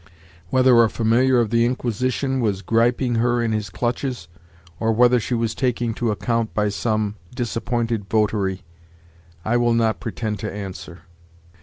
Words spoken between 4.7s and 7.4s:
or whether she was taking to account by some